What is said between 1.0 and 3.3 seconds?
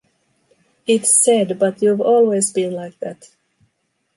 said, but you’ve always been like that.